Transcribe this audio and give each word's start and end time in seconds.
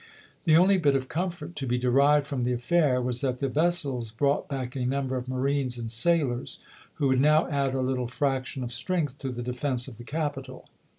The 0.45 0.57
only 0.57 0.79
bit 0.79 0.95
of 0.95 1.07
comfort 1.07 1.55
to 1.57 1.67
be 1.67 1.77
de 1.77 1.91
rived 1.91 2.25
from 2.25 2.43
the 2.43 2.53
affair 2.53 2.99
was 2.99 3.21
that 3.21 3.37
the 3.37 3.47
vessels 3.47 4.09
brought 4.09 4.47
back 4.47 4.75
a 4.75 4.83
number 4.87 5.15
of 5.15 5.27
marines 5.27 5.77
and 5.77 5.91
sailors, 5.91 6.57
who 6.95 7.09
would 7.09 7.21
now 7.21 7.47
add 7.49 7.75
a 7.75 7.81
little 7.81 8.07
fraction 8.07 8.63
of 8.63 8.71
strength 8.73 9.19
to 9.19 9.29
the 9.29 9.43
defense 9.43 9.87
of 9.87 9.99
the 9.99 10.03
capital. 10.03 10.67